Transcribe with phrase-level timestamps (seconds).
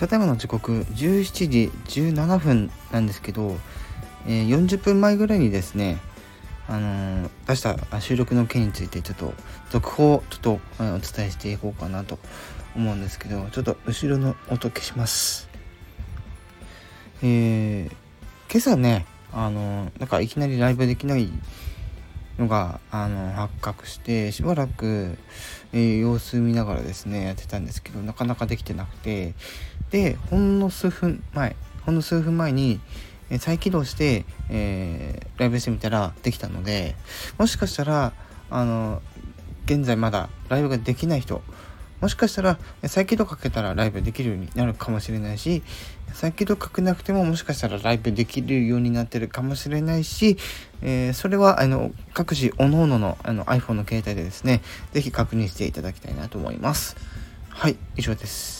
[0.00, 1.70] ただいまの時刻17時
[2.02, 3.58] 17分なんですけど、
[4.26, 5.98] えー、40分前ぐらいにですね、
[6.66, 9.34] あのー、出した収録の件についてちょっと
[9.68, 12.18] 続報ちょっとお伝えしていこうかなと
[12.74, 15.50] 思うんですけどちょっと後ろの音消します。
[17.22, 17.92] えー、
[18.50, 19.04] 今朝ね
[19.34, 21.28] あの、なんかいきなりライブできない
[22.40, 25.18] のがあの発覚してしばらく、
[25.72, 29.34] えー、様子見ながらですねやってたんですけどなかなかできてなくて
[29.90, 32.78] でほんの数分前ほんの数分前に、
[33.38, 36.94] 再起動して、えー、ライブしてみたらできたので
[37.38, 38.12] もしかしたら
[38.50, 39.00] あの
[39.66, 41.42] 現在まだライブができない人
[42.00, 45.62] もしかしたら再起動かけたらライブできるようになるかもしれないし
[46.12, 50.36] 再起動かけなくてももしかしたらライブできるようになってるかもしれないし、
[50.82, 56.96] えー、それはあの各自各々のあの iPhone の携帯でですね是非確認していただきたいなと思います。
[57.48, 58.59] はい以上です。